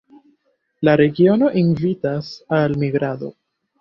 La 0.87 0.95
regiono 1.01 1.51
invitas 1.63 2.31
al 2.61 2.77
migrado. 2.85 3.31